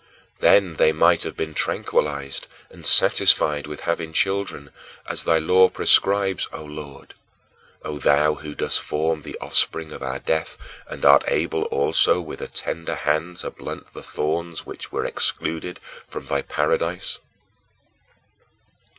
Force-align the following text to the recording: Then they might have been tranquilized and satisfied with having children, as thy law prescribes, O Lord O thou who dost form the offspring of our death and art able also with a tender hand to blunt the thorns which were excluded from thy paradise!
Then 0.39 0.77
they 0.77 0.91
might 0.91 1.21
have 1.21 1.37
been 1.37 1.53
tranquilized 1.53 2.47
and 2.71 2.87
satisfied 2.87 3.67
with 3.67 3.81
having 3.81 4.13
children, 4.13 4.71
as 5.05 5.25
thy 5.25 5.37
law 5.37 5.69
prescribes, 5.69 6.47
O 6.51 6.63
Lord 6.63 7.13
O 7.85 7.99
thou 7.99 8.33
who 8.33 8.55
dost 8.55 8.81
form 8.81 9.21
the 9.21 9.37
offspring 9.39 9.91
of 9.91 10.01
our 10.01 10.17
death 10.17 10.57
and 10.87 11.05
art 11.05 11.23
able 11.27 11.65
also 11.65 12.19
with 12.19 12.41
a 12.41 12.47
tender 12.47 12.95
hand 12.95 13.37
to 13.37 13.51
blunt 13.51 13.93
the 13.93 14.01
thorns 14.01 14.65
which 14.65 14.91
were 14.91 15.05
excluded 15.05 15.77
from 16.07 16.25
thy 16.25 16.41
paradise! 16.41 17.19